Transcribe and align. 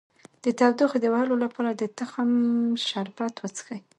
د 0.43 0.45
تودوخې 0.59 0.99
د 1.01 1.05
وهلو 1.13 1.35
لپاره 1.43 1.69
د 1.73 1.81
تخم 1.99 2.29
شربت 2.87 3.33
وڅښئ 3.39 3.79